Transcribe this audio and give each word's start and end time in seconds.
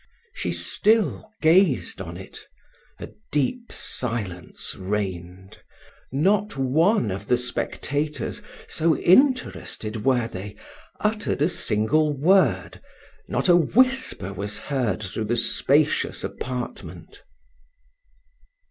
She 0.33 0.51
still 0.51 1.29
gazed 1.43 2.01
on 2.01 2.17
it 2.17 2.39
a 2.97 3.09
deep 3.31 3.71
silence 3.71 4.73
reigned 4.73 5.61
not 6.11 6.57
one 6.57 7.11
of 7.11 7.27
the 7.27 7.37
spectators, 7.37 8.41
so 8.67 8.97
interested 8.97 10.03
were 10.03 10.27
they, 10.27 10.55
uttered 11.01 11.43
a 11.43 11.47
single 11.49 12.17
word 12.17 12.81
not 13.27 13.47
a 13.47 13.55
whisper 13.55 14.33
was 14.33 14.57
heard 14.57 15.03
through 15.03 15.25
the 15.25 15.37
spacious 15.37 16.23
apartment. 16.23 17.21